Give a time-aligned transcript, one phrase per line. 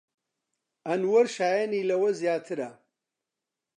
[0.87, 2.71] ئەنوەر شایەنی لەوە زیاترە.